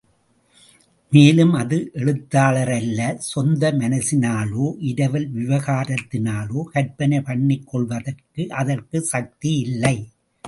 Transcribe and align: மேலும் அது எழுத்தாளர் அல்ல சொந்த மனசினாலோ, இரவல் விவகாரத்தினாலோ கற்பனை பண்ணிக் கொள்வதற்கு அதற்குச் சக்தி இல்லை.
மேலும் 1.11 1.51
அது 1.53 1.77
எழுத்தாளர் 1.93 2.71
அல்ல 2.71 2.99
சொந்த 3.19 3.71
மனசினாலோ, 3.73 4.65
இரவல் 4.91 5.27
விவகாரத்தினாலோ 5.35 6.63
கற்பனை 6.71 7.21
பண்ணிக் 7.21 7.67
கொள்வதற்கு 7.67 8.49
அதற்குச் 8.61 9.09
சக்தி 9.13 9.53
இல்லை. 9.59 9.97